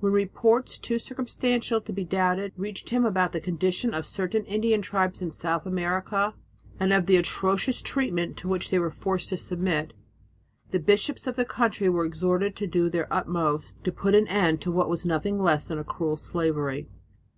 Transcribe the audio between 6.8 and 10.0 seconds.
of the atrocious treatment to which they were forced to submit,